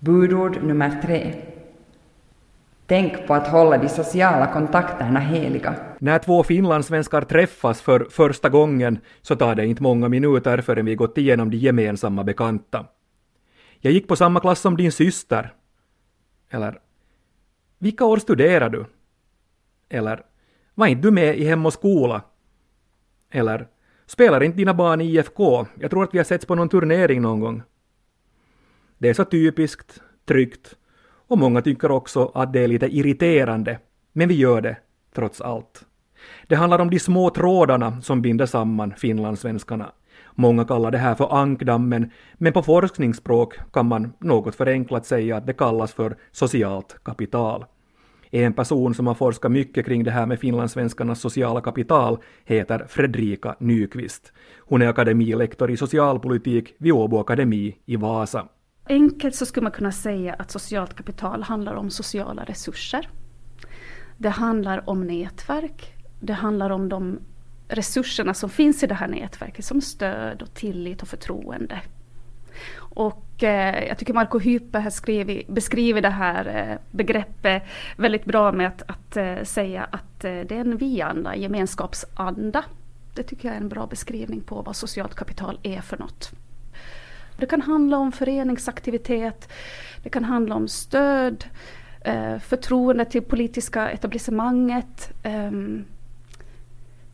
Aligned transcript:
Budord 0.00 0.62
nummer 0.62 1.00
tre. 1.02 1.34
Tänk 2.86 3.26
på 3.26 3.34
att 3.34 3.48
hålla 3.48 3.78
de 3.78 3.88
sociala 3.88 4.52
kontakterna 4.52 5.20
heliga. 5.20 5.74
När 5.98 6.18
två 6.18 6.42
finlandssvenskar 6.42 7.22
träffas 7.22 7.82
för 7.82 8.06
första 8.10 8.48
gången 8.48 8.98
så 9.22 9.36
tar 9.36 9.54
det 9.54 9.66
inte 9.66 9.82
många 9.82 10.08
minuter 10.08 10.60
förrän 10.60 10.86
vi 10.86 10.94
gått 10.94 11.18
igenom 11.18 11.50
de 11.50 11.56
gemensamma 11.56 12.24
bekanta. 12.24 12.86
Jag 13.80 13.92
gick 13.92 14.08
på 14.08 14.16
samma 14.16 14.40
klass 14.40 14.60
som 14.60 14.76
din 14.76 14.92
syster. 14.92 15.54
Eller, 16.50 16.78
vilka 17.78 18.04
år 18.04 18.16
studerar 18.16 18.68
du? 18.68 18.84
Eller, 19.88 20.22
var 20.74 20.86
inte 20.86 21.02
du 21.02 21.10
med 21.10 21.38
i 21.38 21.44
Hem 21.44 21.66
och 21.66 21.72
skola? 21.72 22.22
Eller, 23.30 23.66
spelar 24.06 24.42
inte 24.42 24.58
dina 24.58 24.74
barn 24.74 25.00
i 25.00 25.04
IFK? 25.04 25.66
Jag 25.74 25.90
tror 25.90 26.04
att 26.04 26.14
vi 26.14 26.18
har 26.18 26.24
setts 26.24 26.46
på 26.46 26.54
någon 26.54 26.68
turnering 26.68 27.22
någon 27.22 27.40
gång. 27.40 27.62
Det 29.00 29.08
är 29.08 29.14
så 29.14 29.24
typiskt, 29.24 30.00
tryggt 30.28 30.76
och 31.28 31.38
många 31.38 31.62
tycker 31.62 31.90
också 31.90 32.30
att 32.34 32.52
det 32.52 32.60
är 32.60 32.68
lite 32.68 32.86
irriterande, 32.86 33.78
men 34.12 34.28
vi 34.28 34.34
gör 34.34 34.60
det 34.60 34.76
trots 35.14 35.40
allt. 35.40 35.84
Det 36.46 36.54
handlar 36.54 36.78
om 36.78 36.90
de 36.90 36.98
små 36.98 37.30
trådarna 37.30 38.02
som 38.02 38.22
binder 38.22 38.46
samman 38.46 38.94
finlandssvenskarna. 38.96 39.92
Många 40.34 40.64
kallar 40.64 40.90
det 40.90 40.98
här 40.98 41.14
för 41.14 41.34
ankdammen, 41.36 42.10
men 42.34 42.52
på 42.52 42.62
forskningsspråk 42.62 43.54
kan 43.72 43.86
man 43.86 44.12
något 44.18 44.54
förenklat 44.54 45.06
säga 45.06 45.36
att 45.36 45.46
det 45.46 45.52
kallas 45.52 45.92
för 45.92 46.16
socialt 46.32 46.96
kapital. 47.04 47.64
En 48.30 48.52
person 48.52 48.94
som 48.94 49.06
har 49.06 49.14
forskat 49.14 49.52
mycket 49.52 49.86
kring 49.86 50.04
det 50.04 50.10
här 50.10 50.26
med 50.26 50.40
finlandssvenskarnas 50.40 51.20
sociala 51.20 51.60
kapital 51.60 52.18
heter 52.44 52.86
Fredrika 52.88 53.56
Nyqvist. 53.60 54.32
Hon 54.58 54.82
är 54.82 54.88
akademilektor 54.88 55.70
i 55.70 55.76
socialpolitik 55.76 56.74
vid 56.78 56.92
Åbo 56.92 57.18
Akademi 57.18 57.76
i 57.86 57.96
Vasa. 57.96 58.48
Enkelt 58.88 59.34
så 59.34 59.46
skulle 59.46 59.64
man 59.64 59.72
kunna 59.72 59.92
säga 59.92 60.34
att 60.34 60.50
socialt 60.50 60.96
kapital 60.96 61.42
handlar 61.42 61.74
om 61.74 61.90
sociala 61.90 62.44
resurser. 62.44 63.08
Det 64.16 64.28
handlar 64.28 64.90
om 64.90 65.06
nätverk. 65.06 65.94
Det 66.20 66.32
handlar 66.32 66.70
om 66.70 66.88
de 66.88 67.18
resurserna 67.68 68.34
som 68.34 68.50
finns 68.50 68.82
i 68.82 68.86
det 68.86 68.94
här 68.94 69.08
nätverket 69.08 69.64
som 69.64 69.80
stöd 69.80 70.42
och 70.42 70.54
tillit 70.54 71.02
och 71.02 71.08
förtroende. 71.08 71.80
Och 72.76 73.42
eh, 73.42 73.88
jag 73.88 73.98
tycker 73.98 74.14
Marco 74.14 74.38
Hype 74.38 74.90
skrivit, 74.90 75.48
beskriver 75.48 76.00
det 76.00 76.10
här 76.10 76.70
eh, 76.70 76.78
begreppet 76.90 77.62
väldigt 77.96 78.24
bra 78.24 78.52
med 78.52 78.66
att, 78.66 78.82
att 78.86 79.16
eh, 79.16 79.42
säga 79.42 79.84
att 79.84 80.24
eh, 80.24 80.40
det 80.40 80.56
är 80.56 80.60
en 80.60 80.76
vi-anda, 80.76 81.36
gemenskapsanda. 81.36 82.64
Det 83.14 83.22
tycker 83.22 83.48
jag 83.48 83.56
är 83.56 83.60
en 83.60 83.68
bra 83.68 83.86
beskrivning 83.86 84.40
på 84.40 84.62
vad 84.62 84.76
socialt 84.76 85.14
kapital 85.14 85.58
är 85.62 85.80
för 85.80 85.98
något. 85.98 86.32
Det 87.40 87.46
kan 87.46 87.62
handla 87.62 87.98
om 87.98 88.12
föreningsaktivitet, 88.12 89.48
det 90.02 90.10
kan 90.10 90.24
handla 90.24 90.54
om 90.54 90.68
stöd, 90.68 91.44
eh, 92.00 92.38
förtroende 92.38 93.04
till 93.04 93.22
politiska 93.22 93.90
etablissemanget, 93.90 95.12
eh, 95.22 95.50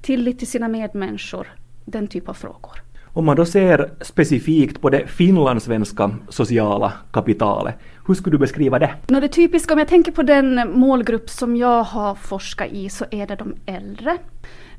tillit 0.02 0.38
till 0.38 0.48
sina 0.48 0.68
medmänniskor, 0.68 1.46
den 1.84 2.08
typ 2.08 2.28
av 2.28 2.34
frågor. 2.34 2.82
Om 3.16 3.24
man 3.24 3.36
då 3.36 3.44
ser 3.44 3.90
specifikt 4.00 4.80
på 4.80 4.90
det 4.90 5.06
finlandssvenska 5.06 6.10
sociala 6.28 6.92
kapitalet, 7.10 7.74
hur 8.06 8.14
skulle 8.14 8.34
du 8.34 8.38
beskriva 8.38 8.78
det? 8.78 8.94
No, 9.08 9.20
det 9.20 9.28
typiska, 9.28 9.72
om 9.72 9.78
jag 9.78 9.88
tänker 9.88 10.12
på 10.12 10.22
den 10.22 10.78
målgrupp 10.78 11.30
som 11.30 11.56
jag 11.56 11.82
har 11.82 12.14
forskat 12.14 12.68
i, 12.72 12.88
så 12.88 13.04
är 13.10 13.26
det 13.26 13.36
de 13.36 13.54
äldre. 13.66 14.18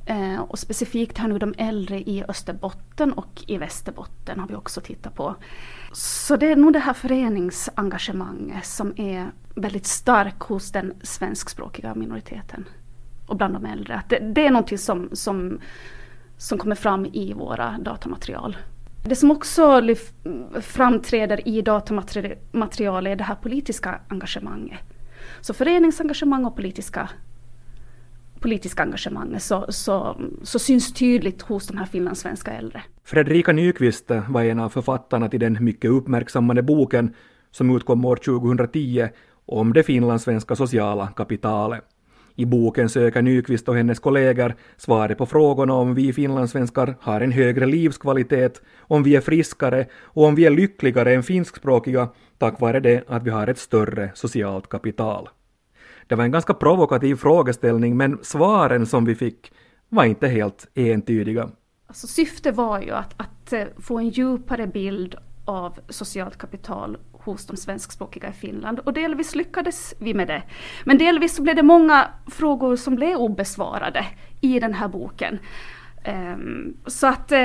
Eh, 0.09 0.39
och 0.39 0.59
specifikt 0.59 1.17
här 1.17 1.27
nu 1.27 1.39
de 1.39 1.53
äldre 1.57 1.99
i 1.99 2.23
Österbotten 2.27 3.13
och 3.13 3.43
i 3.47 3.57
Västerbotten 3.57 4.39
har 4.39 4.47
vi 4.47 4.55
också 4.55 4.81
tittat 4.81 5.15
på. 5.15 5.35
Så 5.91 6.35
det 6.35 6.51
är 6.51 6.55
nog 6.55 6.73
det 6.73 6.79
här 6.79 6.93
föreningsengagemanget 6.93 8.65
som 8.65 8.93
är 8.95 9.31
väldigt 9.55 9.85
starkt 9.85 10.43
hos 10.43 10.71
den 10.71 10.93
svenskspråkiga 11.01 11.95
minoriteten 11.95 12.65
och 13.25 13.37
bland 13.37 13.53
de 13.53 13.65
äldre. 13.65 13.95
Att 13.95 14.09
det, 14.09 14.19
det 14.19 14.45
är 14.45 14.51
någonting 14.51 14.77
som, 14.77 15.09
som, 15.13 15.59
som 16.37 16.57
kommer 16.57 16.75
fram 16.75 17.05
i 17.05 17.33
våra 17.33 17.77
datamaterial. 17.77 18.57
Det 19.05 19.15
som 19.15 19.31
också 19.31 19.81
framträder 20.61 21.47
i 21.47 21.61
datamaterial 21.61 23.07
är 23.07 23.15
det 23.15 23.23
här 23.23 23.35
politiska 23.35 23.99
engagemanget. 24.07 24.93
Så 25.41 25.53
föreningsengagemang 25.53 26.45
och 26.45 26.55
politiska 26.55 27.09
politiska 28.41 28.83
engagemanget 28.83 29.43
så, 29.43 29.65
så, 29.69 30.21
så 30.43 30.59
syns 30.59 30.93
tydligt 30.93 31.41
hos 31.41 31.67
de 31.67 31.77
här 31.77 31.85
finlandssvenska 31.85 32.51
äldre. 32.51 32.83
Fredrika 33.03 33.51
Nyqvist 33.51 34.11
var 34.29 34.43
en 34.43 34.59
av 34.59 34.69
författarna 34.69 35.29
till 35.29 35.39
den 35.39 35.57
mycket 35.59 35.91
uppmärksammade 35.91 36.63
boken 36.63 37.13
som 37.51 37.75
utkom 37.75 38.05
år 38.05 38.15
2010 38.15 39.07
om 39.45 39.73
det 39.73 39.83
finlandssvenska 39.83 40.55
sociala 40.55 41.07
kapitalet. 41.07 41.83
I 42.39 42.45
boken 42.45 42.89
söker 42.89 43.21
Nyqvist 43.21 43.69
och 43.69 43.75
hennes 43.75 43.99
kollegor 43.99 44.55
svaret 44.77 45.17
på 45.17 45.25
frågorna 45.25 45.73
om 45.73 45.95
vi 45.95 46.13
finlandssvenskar 46.13 46.95
har 47.01 47.21
en 47.21 47.31
högre 47.31 47.65
livskvalitet, 47.65 48.61
om 48.79 49.03
vi 49.03 49.15
är 49.15 49.21
friskare 49.21 49.85
och 50.03 50.23
om 50.23 50.35
vi 50.35 50.45
är 50.45 50.49
lyckligare 50.49 51.13
än 51.13 51.23
finskspråkiga 51.23 52.09
tack 52.37 52.61
vare 52.61 52.79
det 52.79 53.03
att 53.07 53.23
vi 53.23 53.29
har 53.29 53.47
ett 53.47 53.57
större 53.57 54.11
socialt 54.13 54.69
kapital. 54.69 55.29
Det 56.07 56.15
var 56.15 56.23
en 56.23 56.31
ganska 56.31 56.53
provokativ 56.53 57.15
frågeställning 57.15 57.97
men 57.97 58.19
svaren 58.21 58.85
som 58.85 59.05
vi 59.05 59.15
fick 59.15 59.51
var 59.89 60.03
inte 60.05 60.27
helt 60.27 60.67
entydiga. 60.75 61.49
Alltså, 61.87 62.07
syftet 62.07 62.55
var 62.55 62.81
ju 62.81 62.91
att, 62.91 63.13
att 63.17 63.53
eh, 63.53 63.63
få 63.77 63.99
en 63.99 64.09
djupare 64.09 64.67
bild 64.67 65.15
av 65.45 65.79
socialt 65.89 66.37
kapital 66.37 66.97
hos 67.11 67.45
de 67.45 67.57
svenskspråkiga 67.57 68.29
i 68.29 68.33
Finland 68.33 68.79
och 68.79 68.93
delvis 68.93 69.35
lyckades 69.35 69.93
vi 69.99 70.13
med 70.13 70.27
det. 70.27 70.43
Men 70.85 70.97
delvis 70.97 71.35
så 71.35 71.41
blev 71.41 71.55
det 71.55 71.63
många 71.63 72.07
frågor 72.27 72.75
som 72.75 72.95
blev 72.95 73.17
obesvarade 73.17 74.05
i 74.41 74.59
den 74.59 74.73
här 74.73 74.87
boken. 74.87 75.39
Um, 76.07 76.77
så 76.85 77.07
att 77.07 77.31
uh, 77.31 77.37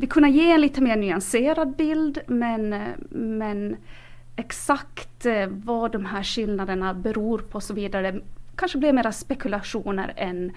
vi 0.00 0.06
kunde 0.10 0.28
ge 0.28 0.52
en 0.52 0.60
lite 0.60 0.80
mer 0.80 0.96
nyanserad 0.96 1.76
bild 1.76 2.18
men, 2.26 2.72
eh, 2.72 2.88
men 3.10 3.76
exakt 4.38 5.26
eh, 5.26 5.46
vad 5.46 5.92
de 5.92 6.04
här 6.04 6.22
skillnaderna 6.22 6.94
beror 6.94 7.38
på 7.38 7.56
och 7.56 7.62
så 7.62 7.74
vidare 7.74 8.20
kanske 8.56 8.78
blev 8.78 8.94
mera 8.94 9.12
spekulationer 9.12 10.12
än, 10.16 10.52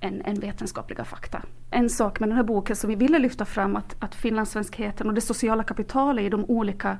än, 0.00 0.22
än, 0.24 0.40
vetenskapliga 0.40 1.04
fakta. 1.04 1.42
En 1.70 1.90
sak 1.90 2.20
med 2.20 2.28
den 2.28 2.36
här 2.36 2.44
boken 2.44 2.76
som 2.76 2.90
vi 2.90 2.96
ville 2.96 3.18
lyfta 3.18 3.44
fram 3.44 3.76
att, 3.76 3.96
att 3.98 4.14
finlandssvenskheten 4.14 5.08
och 5.08 5.14
det 5.14 5.20
sociala 5.20 5.64
kapitalet 5.64 6.24
i 6.24 6.28
de 6.28 6.44
olika 6.44 6.98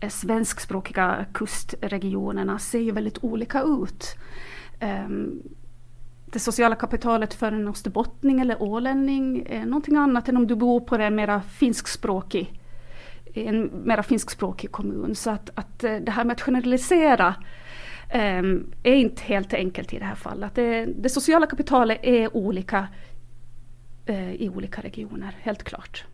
Eh, 0.00 0.08
svenskspråkiga 0.08 1.26
kustregionerna 1.32 2.58
ser 2.58 2.78
ju 2.78 2.90
väldigt 2.90 3.24
olika 3.24 3.62
ut. 3.62 4.16
Um, 5.06 5.42
det 6.26 6.38
sociala 6.38 6.74
kapitalet 6.74 7.34
för 7.34 7.52
en 7.52 7.68
österbottning 7.68 8.40
eller 8.40 8.62
ålänning 8.62 9.46
är 9.46 9.66
någonting 9.66 9.96
annat 9.96 10.28
än 10.28 10.36
om 10.36 10.46
du 10.46 10.56
bor 10.56 10.80
på 10.80 10.96
en 10.96 11.14
mera 11.14 11.42
finskspråkig, 11.42 12.59
en 13.34 13.64
mera 13.84 14.02
finskspråkig 14.02 14.72
kommun. 14.72 15.14
Så 15.14 15.30
att, 15.30 15.50
att 15.54 15.84
eh, 15.84 15.96
det 15.96 16.10
här 16.10 16.24
med 16.24 16.34
att 16.34 16.40
generalisera 16.40 17.34
um, 18.14 18.72
är 18.82 18.94
inte 18.94 19.22
helt 19.22 19.54
enkelt 19.54 19.92
i 19.92 19.98
det 19.98 20.04
här 20.04 20.14
fallet. 20.14 20.54
Det, 20.54 20.84
det 20.84 21.08
sociala 21.08 21.46
kapitalet 21.46 21.98
är 22.02 22.36
olika 22.36 22.88
uh, 24.10 24.34
i 24.34 24.48
olika 24.48 24.80
regioner, 24.80 25.36
helt 25.40 25.62
klart. 25.62 26.04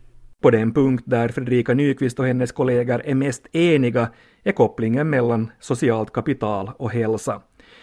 På 0.41 0.51
den 0.51 0.73
punkt 0.73 1.03
där 1.05 1.29
Fredrika 1.29 1.73
Nyqvist 1.73 2.19
och 2.19 2.27
hennes 2.27 2.51
kollegor 2.51 3.01
är 3.05 3.15
mest 3.15 3.55
eniga 3.55 4.09
är 4.43 4.51
kopplingen 4.51 5.09
mellan 5.09 5.51
socialt 5.59 6.13
kapital 6.13 6.71
och 6.77 6.91
hälsa. 6.91 7.41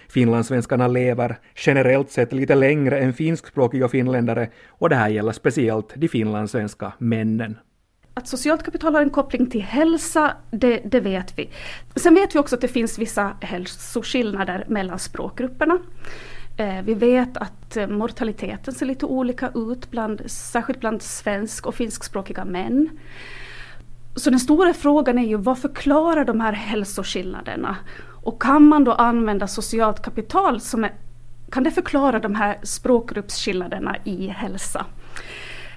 Finlandssvenskarna 0.09 0.89
lever 0.89 1.39
generellt 1.57 2.11
sett 2.11 2.33
lite 2.33 2.55
längre 2.55 2.99
än 2.99 3.13
finskspråkiga 3.13 3.89
finländare 3.89 4.51
och 4.69 4.89
det 4.89 4.97
här 4.97 5.09
gäller 5.09 5.33
speciellt 5.33 5.93
de 5.97 6.09
finlandssvenska 6.09 6.93
männen. 6.99 7.57
Att 8.25 8.29
socialt 8.29 8.63
kapital 8.63 8.95
har 8.95 9.03
en 9.03 9.11
koppling 9.11 9.51
till 9.51 9.63
hälsa, 9.63 10.37
det, 10.51 10.81
det, 10.85 11.01
vet 11.01 11.39
vi. 11.39 11.51
Sen 11.97 12.15
vet 12.15 12.35
vi 12.35 12.39
också 12.39 12.55
att 12.55 12.61
det 12.61 12.69
finns 12.69 12.99
vissa 12.99 13.37
hälsoskillnader 13.41 14.65
mellan 14.69 14.99
språkgrupperna. 14.99 15.79
Eh, 16.57 16.83
vi 16.85 16.95
vet 16.95 17.37
att 17.37 17.77
eh, 17.77 17.87
mortaliteten 17.87 18.75
ser 18.75 18.87
lite 18.87 19.07
olika 19.07 19.51
ut, 19.55 19.91
bland, 19.91 20.23
särskilt 20.27 20.81
bland 20.81 21.03
svensk 21.03 21.67
och 21.67 21.75
finskspråkiga 21.75 22.45
män. 22.45 22.91
Så 24.15 24.31
den 24.31 24.41
stora 24.41 24.75
frågan 24.75 25.19
är 25.19 25.27
ju 25.27 25.37
vad 25.37 25.59
förklarar 25.59 26.25
de 26.25 26.41
här 26.41 26.53
hälsoskillnaderna? 26.53 27.77
Och 28.23 28.43
kan 28.43 28.69
man 28.69 28.85
då 28.85 28.93
använda 28.93 29.47
socialt 29.47 30.03
kapital 30.03 30.61
som 30.61 30.85
är, 30.85 30.95
kan 31.51 31.63
det 31.63 31.71
förklara 31.71 32.19
de 32.19 32.35
här 32.35 32.59
språkgruppsskillnaderna 32.63 33.97
i 34.05 34.27
hälsa? 34.27 34.87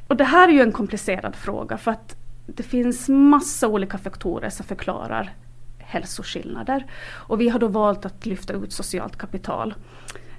Och 0.08 0.16
det 0.16 0.24
här 0.24 0.48
är 0.48 0.54
ju 0.54 0.62
en 0.62 0.72
komplicerad 0.72 1.36
fråga 1.36 1.78
för 1.78 1.92
att 1.92 2.17
det 2.48 2.64
finns 2.64 3.10
massa 3.10 3.68
olika 3.68 3.98
faktorer 3.98 4.50
som 4.50 4.66
förklarar 4.66 5.34
hälsoskillnader. 5.78 6.86
Och 7.12 7.42
vi 7.42 7.50
har 7.50 7.60
då 7.60 7.68
valt 7.68 8.06
att 8.06 8.26
lyfta 8.26 8.54
ut 8.54 8.74
socialt 8.74 9.18
kapital. 9.18 9.76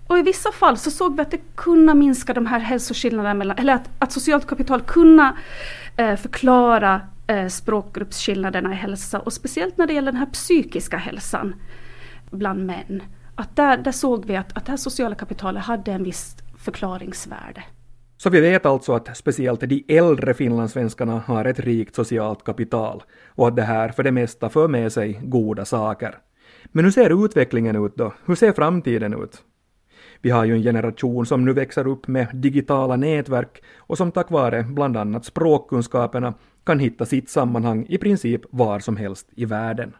Och 0.06 0.18
i 0.18 0.22
vissa 0.22 0.52
fall 0.52 0.76
så 0.78 0.90
såg 0.90 1.16
vi 1.16 1.22
att 1.22 1.30
det 1.30 1.40
kunde 1.54 1.94
minska 1.94 2.34
de 2.34 2.46
här 2.46 2.58
hälsoskillnaderna 2.58 3.34
mellan, 3.34 3.58
eller 3.58 3.74
att, 3.74 3.90
att 3.98 4.12
socialt 4.12 4.46
kapital 4.46 4.80
kunde 4.80 5.32
eh, 5.96 6.16
förklara 6.16 7.00
eh, 7.26 7.48
språkgruppsskillnaderna 7.48 8.72
i 8.72 8.76
hälsa 8.76 9.20
och 9.20 9.32
speciellt 9.32 9.76
när 9.76 9.86
det 9.86 9.92
gäller 9.92 10.12
den 10.12 10.18
här 10.18 10.26
psykiska 10.26 10.96
hälsan 10.96 11.54
bland 12.30 12.66
män. 12.66 13.02
Att 13.34 13.56
där, 13.56 13.76
där 13.76 13.92
såg 13.92 14.26
vi 14.26 14.36
att, 14.36 14.56
att 14.56 14.66
det 14.66 14.72
här 14.72 14.76
sociala 14.76 15.14
kapitalet 15.14 15.62
hade 15.62 15.92
en 15.92 16.04
viss 16.04 16.36
förklaringsvärde. 16.58 17.62
Så 18.20 18.30
vi 18.30 18.40
vet 18.40 18.66
alltså 18.66 18.92
att 18.92 19.16
speciellt 19.16 19.60
de 19.60 19.84
äldre 19.88 20.34
finlandssvenskarna 20.34 21.22
har 21.26 21.44
ett 21.44 21.60
rikt 21.60 21.94
socialt 21.94 22.44
kapital 22.44 23.02
och 23.26 23.48
att 23.48 23.56
det 23.56 23.62
här 23.62 23.88
för 23.88 24.02
det 24.02 24.12
mesta 24.12 24.48
för 24.48 24.68
med 24.68 24.92
sig 24.92 25.20
goda 25.22 25.64
saker. 25.64 26.14
Men 26.64 26.84
hur 26.84 26.92
ser 26.92 27.24
utvecklingen 27.24 27.84
ut 27.84 27.96
då? 27.96 28.12
Hur 28.24 28.34
ser 28.34 28.52
framtiden 28.52 29.14
ut? 29.14 29.42
Vi 30.20 30.30
har 30.30 30.44
ju 30.44 30.54
en 30.54 30.62
generation 30.62 31.26
som 31.26 31.44
nu 31.44 31.52
växer 31.52 31.86
upp 31.86 32.08
med 32.08 32.28
digitala 32.32 32.96
nätverk 32.96 33.62
och 33.76 33.98
som 33.98 34.12
tack 34.12 34.30
vare 34.30 34.62
bland 34.62 34.96
annat 34.96 35.24
språkkunskaperna 35.24 36.34
kan 36.64 36.78
hitta 36.78 37.06
sitt 37.06 37.30
sammanhang 37.30 37.86
i 37.88 37.98
princip 37.98 38.40
var 38.50 38.78
som 38.78 38.96
helst 38.96 39.28
i 39.36 39.44
världen. 39.44 39.96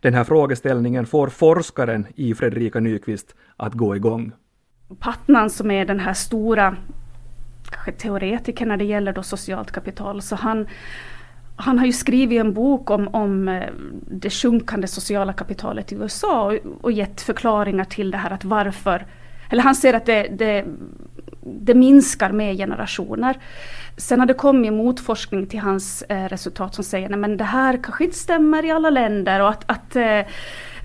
Den 0.00 0.14
här 0.14 0.24
frågeställningen 0.24 1.06
får 1.06 1.28
forskaren 1.28 2.06
i 2.14 2.34
Fredrika 2.34 2.80
Nyqvist 2.80 3.34
att 3.56 3.74
gå 3.74 3.96
igång. 3.96 4.32
Patnan 4.98 5.50
som 5.50 5.70
är 5.70 5.84
den 5.84 6.00
här 6.00 6.14
stora 6.14 6.76
teoretiker 7.98 8.66
när 8.66 8.76
det 8.76 8.84
gäller 8.84 9.12
då 9.12 9.22
socialt 9.22 9.70
kapital, 9.70 10.22
så 10.22 10.36
han, 10.36 10.66
han 11.56 11.78
har 11.78 11.86
ju 11.86 11.92
skrivit 11.92 12.40
en 12.40 12.52
bok 12.52 12.90
om, 12.90 13.08
om 13.08 13.48
eh, 13.48 13.68
det 14.10 14.30
sjunkande 14.30 14.86
sociala 14.86 15.32
kapitalet 15.32 15.92
i 15.92 15.94
USA 15.94 16.42
och, 16.42 16.58
och 16.80 16.92
gett 16.92 17.20
förklaringar 17.20 17.84
till 17.84 18.10
det 18.10 18.18
här 18.18 18.30
att 18.30 18.44
varför, 18.44 19.06
eller 19.50 19.62
han 19.62 19.74
ser 19.74 19.94
att 19.94 20.06
det, 20.06 20.22
det, 20.22 20.64
det 21.44 21.74
minskar 21.74 22.32
med 22.32 22.56
generationer. 22.56 23.36
Sen 23.96 24.20
har 24.20 24.26
det 24.26 24.34
kommit 24.34 24.72
motforskning 24.72 25.46
till 25.46 25.60
hans 25.60 26.02
eh, 26.02 26.28
resultat 26.28 26.74
som 26.74 26.84
säger 26.84 27.24
att 27.24 27.38
det 27.38 27.44
här 27.44 27.80
kanske 27.82 28.04
inte 28.04 28.16
stämmer 28.16 28.64
i 28.64 28.70
alla 28.70 28.90
länder 28.90 29.40
och 29.40 29.48
att, 29.48 29.70
att 29.70 29.96
eh, 29.96 30.24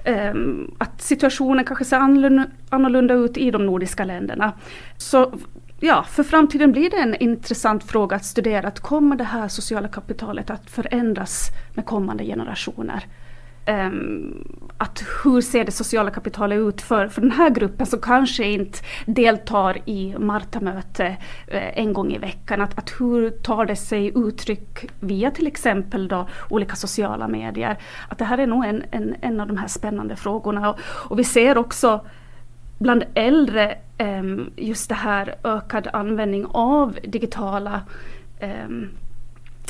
ehm, 0.03 0.71
att 0.77 1.01
situationen 1.01 1.65
kanske 1.65 1.85
ser 1.85 1.97
annorlunda, 1.97 2.45
annorlunda 2.69 3.13
ut 3.13 3.37
i 3.37 3.51
de 3.51 3.65
nordiska 3.65 4.03
länderna. 4.03 4.53
Så 4.97 5.33
ja, 5.79 6.03
för 6.03 6.23
framtiden 6.23 6.71
blir 6.71 6.89
det 6.89 6.97
en 6.97 7.15
intressant 7.15 7.83
fråga 7.83 8.15
att 8.15 8.25
studera. 8.25 8.67
Att 8.67 8.79
kommer 8.79 9.15
det 9.15 9.23
här 9.23 9.47
sociala 9.47 9.87
kapitalet 9.87 10.49
att 10.49 10.69
förändras 10.69 11.47
med 11.73 11.85
kommande 11.85 12.23
generationer? 12.23 13.05
Um, 13.67 14.47
att 14.77 15.03
hur 15.23 15.41
ser 15.41 15.65
det 15.65 15.71
sociala 15.71 16.11
kapitalet 16.11 16.59
ut 16.59 16.81
för, 16.81 17.07
för 17.07 17.21
den 17.21 17.31
här 17.31 17.49
gruppen 17.49 17.85
som 17.85 18.01
kanske 18.01 18.43
inte 18.43 18.79
deltar 19.05 19.77
i 19.85 20.15
Marta-möte 20.19 21.05
eh, 21.47 21.79
en 21.79 21.93
gång 21.93 22.13
i 22.13 22.17
veckan. 22.17 22.61
Att, 22.61 22.77
att 22.77 22.89
hur 22.99 23.29
tar 23.29 23.65
det 23.65 23.75
sig 23.75 24.11
uttryck 24.15 24.89
via 24.99 25.31
till 25.31 25.47
exempel 25.47 26.07
då 26.07 26.27
olika 26.49 26.75
sociala 26.75 27.27
medier? 27.27 27.77
Att 28.09 28.17
det 28.17 28.25
här 28.25 28.37
är 28.37 28.47
nog 28.47 28.65
en, 28.65 28.83
en, 28.91 29.15
en 29.21 29.39
av 29.39 29.47
de 29.47 29.57
här 29.57 29.67
spännande 29.67 30.15
frågorna. 30.15 30.69
Och, 30.69 30.79
och 30.81 31.19
vi 31.19 31.23
ser 31.23 31.57
också 31.57 32.05
bland 32.79 33.03
äldre 33.13 33.77
ehm, 33.97 34.49
just 34.55 34.89
det 34.89 34.95
här 34.95 35.35
ökad 35.43 35.87
användning 35.93 36.45
av 36.51 36.97
digitala 37.03 37.81
ehm, 38.39 38.89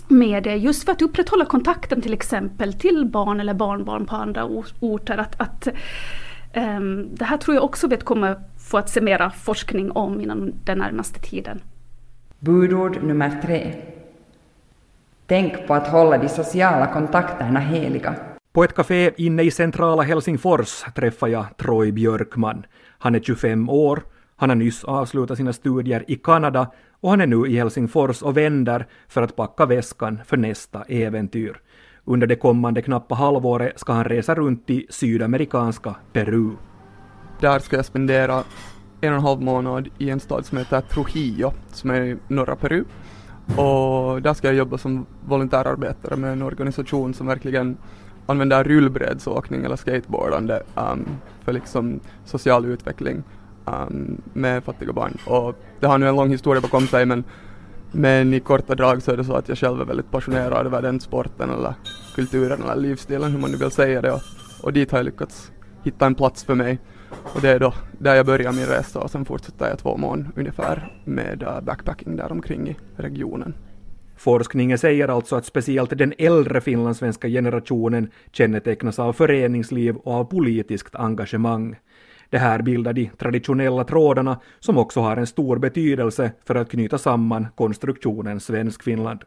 medier 0.07 0.56
just 0.56 0.83
för 0.83 0.91
att 0.91 1.01
upprätthålla 1.01 1.45
kontakten 1.45 2.01
till 2.01 2.13
exempel 2.13 2.73
till 2.73 3.06
barn 3.06 3.39
eller 3.39 3.53
barnbarn 3.53 4.06
på 4.06 4.15
andra 4.15 4.45
orter. 4.79 5.17
Att, 5.17 5.41
att 5.41 5.67
ehm, 6.53 7.07
det 7.13 7.25
här 7.25 7.38
tror 7.38 7.56
jag 7.56 7.63
också 7.63 7.88
vi 7.88 7.97
kommer 7.97 8.35
få 8.69 8.77
att 8.77 8.89
se 8.89 9.01
mera 9.01 9.29
forskning 9.29 9.91
om 9.91 10.21
inom 10.21 10.51
den 10.63 10.77
närmaste 10.77 11.19
tiden. 11.19 11.62
Budord 12.39 13.03
nummer 13.03 13.41
tre. 13.45 13.73
Tänk 15.27 15.67
på 15.67 15.73
att 15.73 15.88
hålla 15.88 16.17
de 16.17 16.29
sociala 16.29 16.88
kontakterna 16.88 17.59
heliga. 17.59 18.15
På 18.54 18.63
ett 18.63 18.74
café 18.74 19.12
inne 19.18 19.44
i 19.44 19.51
centrala 19.51 20.04
Helsingfors 20.04 20.84
träffar 20.96 21.28
jag 21.28 21.46
Troy 21.57 21.92
Björkman. 21.92 22.66
Han 22.98 23.16
är 23.16 23.19
25 23.19 23.69
år, 23.69 24.04
han 24.36 24.50
har 24.50 24.56
nyss 24.56 24.84
avslutat 24.84 25.38
sina 25.38 25.54
studier 25.54 26.06
i 26.07 26.16
Kanada 26.16 26.72
och 27.00 27.10
han 27.10 27.22
är 27.22 27.28
nu 27.28 27.48
i 27.48 27.57
Helsingfors 27.57 28.22
och 28.22 28.38
vänder 28.38 28.88
för 29.07 29.22
att 29.22 29.36
packa 29.36 29.66
väskan 29.66 30.19
för 30.25 30.38
nästa 30.38 30.84
äventyr. 30.84 31.62
Under 32.06 32.28
det 32.28 32.36
kommande 32.36 32.81
knappa 32.81 33.16
halvåret 33.16 33.80
ska 33.80 33.94
han 33.94 34.06
resa 34.06 34.36
runt 34.36 34.69
i 34.69 34.88
sydamerikanska 34.90 35.96
Peru. 36.13 36.51
Där 37.40 37.60
ska 37.60 37.75
jag 37.75 37.86
spendera 37.86 38.44
en 39.01 39.10
och 39.13 39.18
en 39.18 39.22
halv 39.22 39.42
månad 39.42 39.90
i 39.98 40.10
en 40.10 40.19
stad 40.19 40.46
som 40.46 40.57
heter 40.57 40.81
Trujillo, 40.81 41.54
som 41.72 41.90
är 41.90 42.01
i 42.01 42.18
norra 42.28 42.56
Peru. 42.56 42.86
Och 43.57 44.22
där 44.22 44.34
ska 44.34 44.48
jag 44.48 44.56
jobba 44.56 44.78
som 44.78 45.06
volontärarbetare 45.25 46.16
med 46.16 46.31
en 46.31 46.42
organisation 46.42 47.13
som 47.13 47.28
verkligen 47.28 47.78
använder 48.29 48.63
rullbrädsåkning 48.63 49.65
eller 49.65 49.75
skateboardande 49.75 50.63
um, 50.75 51.07
för 51.43 51.53
liksom 51.53 51.99
social 52.25 52.65
utveckling 52.65 53.23
um, 53.65 54.21
med 54.33 54.63
fattiga 54.63 54.93
barn. 54.93 55.17
Och 55.25 55.55
det 55.79 55.87
har 55.87 55.97
nu 55.97 56.07
en 56.07 56.15
lång 56.15 56.29
historia 56.29 56.61
bakom 56.61 56.87
sig 56.87 57.05
men, 57.05 57.23
men 57.91 58.33
i 58.33 58.39
korta 58.39 58.75
drag 58.75 59.01
så 59.01 59.11
är 59.11 59.17
det 59.17 59.23
så 59.23 59.33
att 59.33 59.49
jag 59.49 59.57
själv 59.57 59.81
är 59.81 59.85
väldigt 59.85 60.11
passionerad 60.11 60.65
över 60.65 60.81
den 60.81 60.99
sporten 60.99 61.49
eller 61.49 61.73
kulturen 62.15 62.63
eller 62.63 62.75
livsstilen 62.75 63.31
hur 63.31 63.39
man 63.39 63.51
nu 63.51 63.57
vill 63.57 63.71
säga 63.71 64.01
det 64.01 64.11
och, 64.11 64.21
och 64.61 64.73
dit 64.73 64.91
har 64.91 64.99
jag 64.99 65.05
lyckats 65.05 65.51
hitta 65.83 66.05
en 66.05 66.15
plats 66.15 66.43
för 66.43 66.55
mig. 66.55 66.79
Och 67.33 67.41
det 67.41 67.49
är 67.49 67.59
då 67.59 67.73
där 67.97 68.15
jag 68.15 68.25
börjar 68.25 68.51
min 68.51 68.65
resa 68.65 68.99
och 68.99 69.11
sen 69.11 69.25
fortsätter 69.25 69.69
jag 69.69 69.79
två 69.79 69.97
månader 69.97 70.31
ungefär 70.35 70.93
med 71.05 71.43
uh, 71.43 71.61
backpacking 71.61 72.15
där 72.15 72.31
omkring 72.31 72.69
i 72.69 72.77
regionen. 72.95 73.53
Forskningen 74.19 74.77
säger 74.77 75.07
alltså 75.07 75.36
att 75.36 75.45
speciellt 75.45 75.98
den 75.98 76.13
äldre 76.18 76.62
finlandssvenska 76.62 77.27
generationen 77.27 78.12
kännetecknas 78.31 79.00
av 79.00 79.13
föreningsliv 79.13 79.95
och 79.95 80.13
av 80.13 80.24
politiskt 80.24 80.95
engagemang. 80.95 81.75
Det 82.30 82.38
här 82.38 82.62
bildar 82.62 82.94
de 82.94 83.10
traditionella 83.18 83.83
trådarna 83.83 84.39
som 84.60 84.77
också 84.77 85.00
har 85.00 85.18
en 85.18 85.27
stor 85.27 85.57
betydelse 85.57 86.31
för 86.45 86.56
att 86.56 86.71
knyta 86.71 86.98
samman 86.98 87.48
konstruktionen 87.56 88.39
Svensk-Finland. 88.39 89.24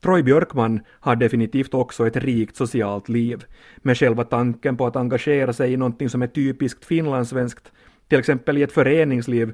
Troy 0.00 0.22
Björkman 0.22 0.80
har 0.88 1.16
definitivt 1.16 1.74
också 1.74 2.06
ett 2.06 2.16
rikt 2.16 2.56
socialt 2.56 3.08
liv, 3.08 3.44
men 3.76 3.94
själva 3.94 4.24
tanken 4.24 4.76
på 4.76 4.86
att 4.86 4.96
engagera 4.96 5.52
sig 5.52 5.72
i 5.72 5.76
någonting 5.76 6.08
som 6.08 6.22
är 6.22 6.26
typiskt 6.26 6.84
finlandssvenskt, 6.84 7.72
till 8.08 8.18
exempel 8.18 8.58
i 8.58 8.62
ett 8.62 8.72
föreningsliv, 8.72 9.52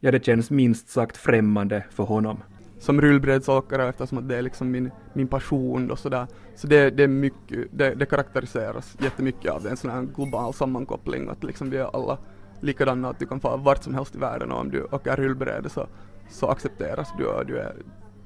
ja 0.00 0.10
det 0.10 0.24
känns 0.24 0.50
minst 0.50 0.88
sagt 0.88 1.16
främmande 1.16 1.84
för 1.90 2.04
honom 2.04 2.42
som 2.82 3.00
rullbrädsåkare 3.00 3.88
eftersom 3.88 4.18
att 4.18 4.28
det 4.28 4.36
är 4.36 4.42
liksom 4.42 4.70
min, 4.70 4.90
min 5.12 5.28
passion 5.28 5.90
och 5.90 5.98
sådär. 5.98 6.26
Så 6.54 6.66
det, 6.66 6.90
det 6.90 7.02
är 7.02 7.08
mycket, 7.08 7.68
det, 7.70 7.94
det 7.94 8.06
karaktäriseras 8.06 8.96
jättemycket 9.00 9.50
av 9.52 9.66
en 9.66 9.76
sån 9.76 9.90
här 9.90 10.02
global 10.02 10.54
sammankoppling 10.54 11.28
att 11.28 11.44
liksom 11.44 11.70
vi 11.70 11.76
är 11.76 11.96
alla 11.96 12.18
likadana 12.60 13.08
att 13.08 13.18
du 13.18 13.26
kan 13.26 13.40
få 13.40 13.56
vart 13.56 13.82
som 13.82 13.94
helst 13.94 14.14
i 14.14 14.18
världen 14.18 14.52
och 14.52 14.60
om 14.60 14.70
du 14.70 14.84
åker 14.84 15.16
rullbräde 15.16 15.68
så, 15.68 15.86
så 16.30 16.48
accepteras 16.48 17.08
du 17.18 17.26
och 17.26 17.46
du 17.46 17.58
är, 17.58 17.74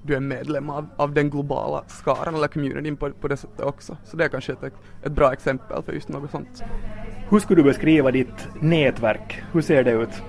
du 0.02 0.14
är 0.14 0.21
medlem 0.21 0.71
av, 0.71 0.87
av 0.97 1.12
den 1.12 1.30
globala 1.30 1.85
skaran 1.88 2.35
eller 2.35 2.49
communityn 2.49 2.97
på, 2.97 3.11
på 3.11 3.28
det 3.28 3.37
sättet 3.37 3.61
också. 3.61 3.97
Så 4.04 4.16
det 4.16 4.25
är 4.25 4.28
kanske 4.28 4.52
ett, 4.52 4.73
ett 5.02 5.12
bra 5.12 5.33
exempel 5.33 5.83
för 5.83 5.92
just 5.92 6.09
något 6.09 6.30
sånt. 6.30 6.62
Hur 7.28 7.38
skulle 7.38 7.62
du 7.62 7.69
beskriva 7.69 8.11
ditt 8.11 8.49
nätverk? 8.61 9.42
Hur 9.52 9.61
ser 9.61 9.85
det 9.85 9.90
ut? 9.90 10.23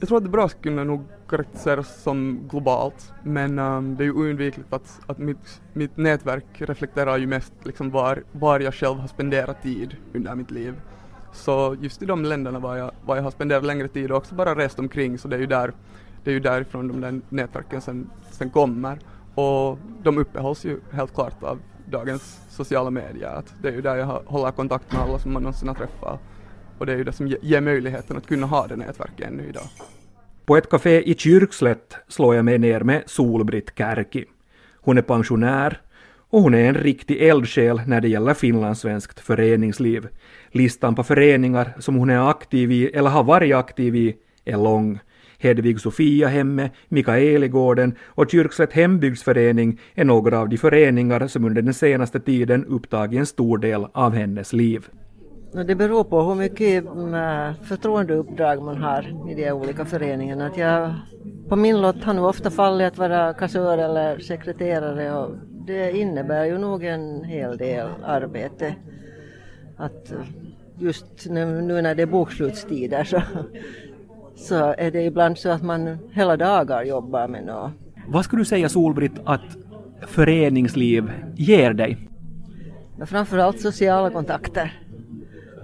Jag 0.00 0.08
tror 0.08 0.18
att 0.18 0.24
det 0.24 0.30
bra 0.30 0.48
skulle 0.48 0.62
kunna 0.62 0.84
nog 0.84 1.04
karaktäriseras 1.28 2.02
som 2.02 2.40
globalt 2.50 3.12
men 3.22 3.58
um, 3.58 3.96
det 3.96 4.02
är 4.02 4.06
ju 4.06 4.12
oundvikligt 4.12 4.72
att, 4.72 5.00
att 5.06 5.18
mitt, 5.18 5.60
mitt 5.72 5.96
nätverk 5.96 6.44
reflekterar 6.58 7.16
ju 7.16 7.26
mest 7.26 7.52
liksom 7.62 7.90
var, 7.90 8.22
var 8.32 8.60
jag 8.60 8.74
själv 8.74 8.98
har 8.98 9.08
spenderat 9.08 9.62
tid 9.62 9.96
under 10.14 10.34
mitt 10.34 10.50
liv. 10.50 10.74
Så 11.32 11.76
just 11.80 12.02
i 12.02 12.06
de 12.06 12.24
länderna 12.24 12.58
var 12.58 12.76
jag, 12.76 12.90
var 13.04 13.16
jag 13.16 13.22
har 13.22 13.30
spenderat 13.30 13.64
längre 13.64 13.88
tid 13.88 14.10
och 14.10 14.16
också 14.16 14.34
bara 14.34 14.54
rest 14.54 14.78
omkring 14.78 15.18
så 15.18 15.28
det 15.28 15.36
är 15.36 15.40
ju 15.40 15.46
där 15.46 15.72
det 16.24 16.30
är 16.30 16.34
ju 16.34 16.40
därifrån 16.40 16.88
de 16.88 17.00
där 17.00 17.20
nätverken 17.28 17.80
sen, 17.80 18.10
sen 18.30 18.50
kommer 18.50 18.98
och 19.34 19.78
de 20.02 20.18
uppehålls 20.18 20.64
ju 20.64 20.80
helt 20.90 21.14
klart 21.14 21.42
av 21.42 21.58
dagens 21.86 22.40
sociala 22.48 22.90
medier. 22.90 23.28
Att 23.28 23.54
det 23.62 23.68
är 23.68 23.72
ju 23.72 23.80
där 23.80 23.96
jag 23.96 24.06
håller 24.06 24.50
kontakt 24.50 24.92
med 24.92 25.02
alla 25.02 25.18
som 25.18 25.32
man 25.32 25.42
någonsin 25.42 25.68
har 25.68 25.74
träffat 25.74 26.20
och 26.78 26.86
det 26.86 26.92
är 26.92 26.96
ju 26.96 27.04
det 27.04 27.12
som 27.12 27.26
ger 27.26 27.60
möjligheten 27.60 28.16
att 28.16 28.26
kunna 28.26 28.46
ha 28.46 28.66
det 28.66 28.76
nätverket 28.76 29.26
ännu 29.26 29.48
idag. 29.48 29.64
På 30.44 30.56
ett 30.56 30.70
café 30.70 31.10
i 31.10 31.14
Kyrkslätt 31.14 31.96
slår 32.08 32.34
jag 32.34 32.44
mig 32.44 32.58
ner 32.58 32.80
med 32.80 33.02
Solbritt 33.06 33.72
Kärki. 33.78 34.24
Hon 34.80 34.98
är 34.98 35.02
pensionär 35.02 35.80
och 36.30 36.42
hon 36.42 36.54
är 36.54 36.68
en 36.68 36.74
riktig 36.74 37.22
eldsjäl 37.22 37.80
när 37.86 38.00
det 38.00 38.08
gäller 38.08 38.34
finlandssvenskt 38.34 39.20
föreningsliv. 39.20 40.08
Listan 40.50 40.94
på 40.94 41.02
föreningar 41.02 41.72
som 41.78 41.94
hon 41.94 42.10
är 42.10 42.30
aktiv 42.30 42.72
i 42.72 42.86
eller 42.86 43.10
har 43.10 43.24
varit 43.24 43.54
aktiv 43.54 43.96
i 43.96 44.16
är 44.44 44.56
lång. 44.56 45.00
Hedvig 45.38 45.80
Sofia 45.80 46.28
hemme, 46.28 46.70
Mikaeligården 46.88 47.94
och 48.04 48.30
Kyrkslätt 48.30 48.72
hembygdsförening 48.72 49.80
är 49.94 50.04
några 50.04 50.38
av 50.38 50.48
de 50.48 50.56
föreningar 50.56 51.26
som 51.26 51.44
under 51.44 51.62
den 51.62 51.74
senaste 51.74 52.20
tiden 52.20 52.64
upptagit 52.64 53.18
en 53.18 53.26
stor 53.26 53.58
del 53.58 53.86
av 53.92 54.14
hennes 54.14 54.52
liv. 54.52 54.88
Det 55.52 55.74
beror 55.74 56.04
på 56.04 56.22
hur 56.22 56.34
mycket 56.34 56.84
mm, 56.84 57.54
förtroendeuppdrag 57.62 58.62
man 58.62 58.76
har 58.76 59.30
i 59.30 59.34
de 59.34 59.52
olika 59.52 59.84
föreningarna. 59.84 60.46
Att 60.46 60.56
jag, 60.58 60.94
på 61.48 61.56
min 61.56 61.80
lott 61.80 62.04
har 62.04 62.14
nu 62.14 62.20
ofta 62.20 62.50
fallit 62.50 62.86
att 62.86 62.98
vara 62.98 63.34
kassör 63.34 63.78
eller 63.78 64.18
sekreterare 64.18 65.12
och 65.16 65.30
det 65.66 65.98
innebär 65.98 66.44
ju 66.44 66.58
nog 66.58 66.84
en 66.84 67.24
hel 67.24 67.56
del 67.56 67.88
arbete. 68.04 68.74
Att 69.76 70.12
just 70.78 71.26
nu, 71.26 71.62
nu 71.62 71.82
när 71.82 71.94
det 71.94 72.02
är 72.02 72.06
bokslutstider 72.06 73.04
så, 73.04 73.22
så 74.36 74.74
är 74.78 74.90
det 74.90 75.02
ibland 75.02 75.38
så 75.38 75.50
att 75.50 75.62
man 75.62 75.98
hela 76.12 76.36
dagar 76.36 76.82
jobbar 76.82 77.28
med 77.28 77.46
något. 77.46 77.70
Vad 78.08 78.24
skulle 78.24 78.40
du 78.40 78.46
säga 78.46 78.68
Solbritt 78.68 79.12
att 79.24 79.56
föreningsliv 80.00 81.10
ger 81.36 81.72
dig? 81.72 82.08
Framförallt 83.06 83.60
sociala 83.60 84.10
kontakter. 84.10 84.87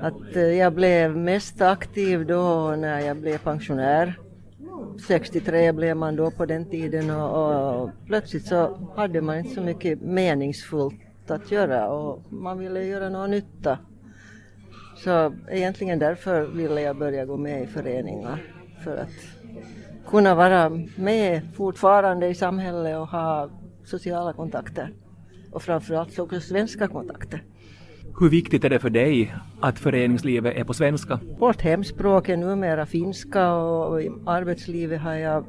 Att 0.01 0.37
eh, 0.37 0.43
jag 0.43 0.73
blev 0.73 1.17
mest 1.17 1.61
aktiv 1.61 2.27
då 2.27 2.75
när 2.79 3.01
jag 3.01 3.17
blev 3.17 3.39
pensionär. 3.39 4.19
63 5.07 5.73
blev 5.73 5.97
man 5.97 6.17
då 6.17 6.31
på 6.31 6.47
den 6.47 6.65
tiden 6.65 7.11
och, 7.11 7.83
och 7.83 7.91
plötsligt 8.07 8.47
så 8.47 8.91
hade 8.97 9.21
man 9.21 9.39
inte 9.39 9.55
så 9.55 9.61
mycket 9.61 10.01
meningsfullt 10.01 11.31
att 11.31 11.51
göra 11.51 11.89
och 11.89 12.33
man 12.33 12.59
ville 12.59 12.85
göra 12.85 13.09
någon 13.09 13.31
nytta. 13.31 13.79
Så 14.97 15.35
egentligen 15.51 15.99
därför 15.99 16.47
ville 16.47 16.81
jag 16.81 16.97
börja 16.97 17.25
gå 17.25 17.37
med 17.37 17.63
i 17.63 17.67
föreningar. 17.67 18.43
För 18.85 18.97
att 18.97 19.09
kunna 20.07 20.35
vara 20.35 20.71
med 20.97 21.43
fortfarande 21.55 22.27
i 22.29 22.35
samhället 22.35 22.99
och 22.99 23.09
ha 23.09 23.51
sociala 23.85 24.33
kontakter. 24.33 24.93
Och 25.53 25.63
framförallt 25.63 26.19
också 26.19 26.41
svenska 26.41 26.89
kontakter. 26.89 27.43
Hur 28.21 28.29
viktigt 28.29 28.65
är 28.65 28.71
det 28.71 28.79
för 28.79 28.91
dig 28.91 29.35
att 29.61 29.79
föreningslivet 29.79 30.57
är 30.57 30.65
på 30.65 30.75
svenska? 30.75 31.21
Vårt 31.39 31.61
hemspråk 31.61 32.29
är 32.29 32.37
numera 32.37 32.87
finska 32.87 33.55
och 33.55 34.03
i 34.03 34.11
arbetslivet 34.27 35.01
har 35.01 35.15
jag 35.15 35.45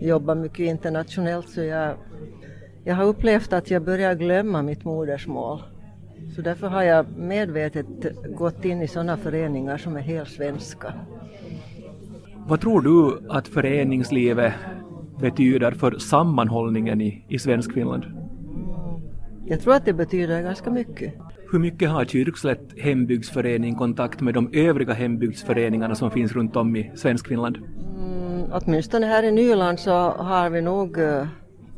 jobbat 0.00 0.38
mycket 0.38 0.58
internationellt 0.58 1.48
så 1.48 1.60
jag, 1.60 1.94
jag 2.84 2.94
har 2.94 3.04
upplevt 3.04 3.52
att 3.52 3.70
jag 3.70 3.84
börjar 3.84 4.14
glömma 4.14 4.62
mitt 4.62 4.84
modersmål. 4.84 5.62
Så 6.36 6.42
därför 6.42 6.68
har 6.68 6.82
jag 6.82 7.06
medvetet 7.18 7.86
gått 8.36 8.64
in 8.64 8.82
i 8.82 8.88
sådana 8.88 9.16
föreningar 9.16 9.78
som 9.78 9.96
är 9.96 10.00
helt 10.00 10.28
svenska. 10.28 10.94
Vad 12.48 12.60
tror 12.60 12.80
du 12.80 13.28
att 13.28 13.48
föreningslivet 13.48 14.52
betyder 15.20 15.72
för 15.72 15.98
sammanhållningen 15.98 17.00
i, 17.00 17.24
i 17.28 17.38
Svenskfinland? 17.38 18.04
Jag 19.46 19.60
tror 19.60 19.74
att 19.74 19.84
det 19.84 19.92
betyder 19.92 20.42
ganska 20.42 20.70
mycket. 20.70 21.14
Hur 21.50 21.58
mycket 21.58 21.90
har 21.90 22.04
Kyrkslätt 22.04 22.78
hembygdsförening 22.78 23.74
kontakt 23.74 24.20
med 24.20 24.34
de 24.34 24.50
övriga 24.52 24.92
hembygdsföreningarna 24.92 25.94
som 25.94 26.10
finns 26.10 26.32
runt 26.32 26.56
om 26.56 26.76
i 26.76 26.92
Svenskfinland? 26.94 27.56
Mm, 27.56 28.42
åtminstone 28.52 29.06
här 29.06 29.22
i 29.22 29.32
Nyland 29.32 29.80
så 29.80 29.92
har 30.10 30.50
vi 30.50 30.60
nog 30.60 30.98
eh, 30.98 31.26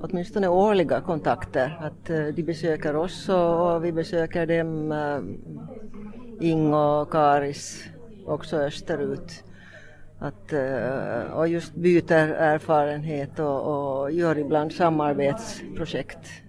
åtminstone 0.00 0.48
årliga 0.48 1.00
kontakter. 1.00 1.78
Att 1.80 2.10
eh, 2.10 2.26
de 2.26 2.42
besöker 2.42 2.96
oss 2.96 3.28
och, 3.28 3.84
vi 3.84 3.92
besöker 3.92 4.46
dem, 4.46 4.92
Ing 6.40 6.50
Ingo 6.50 7.00
och 7.00 7.12
Karis, 7.12 7.84
också 8.26 8.56
österut. 8.56 9.44
Att, 10.18 10.52
och 11.32 11.48
just 11.48 11.74
byter 11.74 12.32
erfarenhet 12.32 13.38
och, 13.38 14.00
och 14.02 14.12
gör 14.12 14.38
ibland 14.38 14.72
samarbetsprojekt 14.72 16.47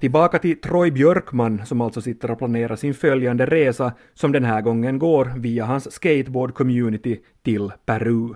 Tillbaka 0.00 0.38
till 0.38 0.60
Troy 0.60 0.90
Björkman 0.90 1.66
som 1.66 1.80
alltså 1.80 2.00
sitter 2.00 2.30
och 2.30 2.38
planerar 2.38 2.76
sin 2.76 2.94
följande 2.94 3.46
resa 3.46 3.92
som 4.14 4.32
den 4.32 4.44
här 4.44 4.60
gången 4.62 4.98
går 4.98 5.32
via 5.36 5.64
hans 5.64 5.88
skateboard-community 6.00 7.18
till 7.42 7.72
Peru. 7.86 8.34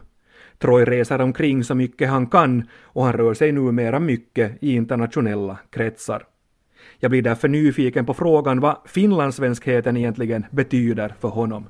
Troy 0.59 0.85
reser 0.85 1.21
omkring 1.21 1.65
så 1.65 1.75
mycket 1.75 2.09
han 2.09 2.27
kan 2.27 2.69
och 2.83 3.05
han 3.05 3.13
rör 3.13 3.35
sig 3.35 3.53
numera 3.53 4.01
mycket 4.01 4.63
i 4.63 4.75
internationella 4.75 5.59
kretsar. 5.71 6.23
Jag 6.99 7.11
blir 7.11 7.23
därför 7.23 7.49
nyfiken 7.49 8.07
på 8.07 8.15
frågan 8.15 8.61
vad 8.61 8.77
finlandssvenskheten 8.87 9.97
egentligen 9.97 10.47
betyder 10.51 11.15
för 11.21 11.29
honom. 11.29 11.67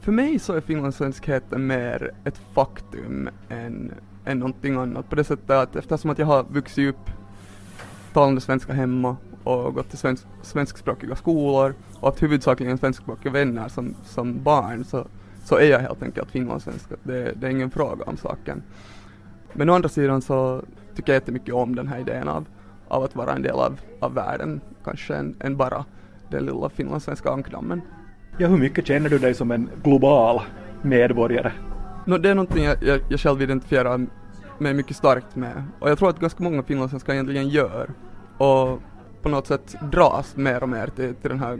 För 0.00 0.12
mig 0.12 0.38
så 0.38 0.52
är 0.52 0.60
finlandssvenskheten 0.60 1.66
mer 1.66 2.10
ett 2.24 2.40
faktum 2.54 3.28
än, 3.48 3.92
än 4.24 4.38
någonting 4.38 4.74
annat 4.76 5.10
på 5.10 5.16
det 5.16 5.24
sättet 5.24 5.50
att 5.50 5.76
eftersom 5.76 6.10
att 6.10 6.18
jag 6.18 6.26
har 6.26 6.44
vuxit 6.50 6.88
upp 6.88 7.21
talande 8.12 8.40
svenska 8.40 8.72
hemma 8.72 9.16
och 9.44 9.74
gått 9.74 9.88
till 9.88 9.98
svensk, 9.98 10.26
svenskspråkiga 10.42 11.16
skolor 11.16 11.74
och 12.00 12.08
haft 12.08 12.22
huvudsakligen 12.22 12.78
svenskspråkiga 12.78 13.32
vänner 13.32 13.68
som, 13.68 13.94
som 14.04 14.42
barn 14.42 14.84
så, 14.84 15.06
så 15.44 15.56
är 15.56 15.70
jag 15.70 15.78
helt 15.78 16.02
enkelt 16.02 16.30
finlandssvensk. 16.30 16.88
Det, 17.02 17.32
det 17.40 17.46
är 17.46 17.50
ingen 17.50 17.70
fråga 17.70 18.04
om 18.04 18.16
saken. 18.16 18.62
Men 19.52 19.70
å 19.70 19.74
andra 19.74 19.88
sidan 19.88 20.22
så 20.22 20.62
tycker 20.94 21.12
jag 21.12 21.20
jättemycket 21.20 21.54
om 21.54 21.74
den 21.74 21.88
här 21.88 21.98
idén 21.98 22.28
av, 22.28 22.46
av 22.88 23.02
att 23.02 23.16
vara 23.16 23.32
en 23.32 23.42
del 23.42 23.54
av, 23.54 23.80
av 24.00 24.14
världen, 24.14 24.60
kanske 24.84 25.14
än, 25.14 25.36
än 25.40 25.56
bara 25.56 25.84
den 26.30 26.46
lilla 26.46 26.68
finlandssvenska 26.68 27.30
ankdammen. 27.30 27.80
Ja, 28.38 28.48
hur 28.48 28.58
mycket 28.58 28.86
känner 28.86 29.10
du 29.10 29.18
dig 29.18 29.34
som 29.34 29.50
en 29.50 29.70
global 29.82 30.40
medborgare? 30.82 31.52
No, 32.06 32.18
det 32.18 32.30
är 32.30 32.34
någonting 32.34 32.64
jag, 32.64 32.82
jag, 32.82 33.00
jag 33.08 33.20
själv 33.20 33.42
identifierar 33.42 34.06
mig 34.62 34.74
mycket 34.74 34.96
starkt 34.96 35.36
med. 35.36 35.64
Och 35.80 35.90
jag 35.90 35.98
tror 35.98 36.08
att 36.08 36.20
ganska 36.20 36.42
många 36.42 36.62
finlandssvenskar 36.62 37.12
egentligen 37.12 37.48
gör. 37.48 37.90
Och 38.38 38.80
på 39.22 39.28
något 39.28 39.46
sätt 39.46 39.74
dras 39.92 40.36
mer 40.36 40.62
och 40.62 40.68
mer 40.68 40.86
till, 40.86 41.14
till 41.14 41.30
den 41.30 41.40
här 41.40 41.58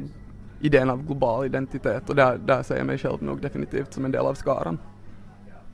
idén 0.61 0.91
av 0.91 1.07
global 1.07 1.47
identitet 1.47 2.09
och 2.11 2.17
där, 2.17 2.39
där 2.47 2.63
ser 2.63 2.77
jag 2.77 2.87
mig 2.87 2.99
själv 2.99 3.23
nog 3.23 3.41
definitivt 3.41 3.93
som 3.93 4.05
en 4.05 4.13
del 4.13 4.27
av 4.27 4.35
skaran. 4.35 4.79